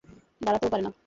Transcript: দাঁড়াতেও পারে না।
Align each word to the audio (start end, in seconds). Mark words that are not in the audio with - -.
দাঁড়াতেও 0.41 0.71
পারে 0.71 0.83
না। 0.83 0.91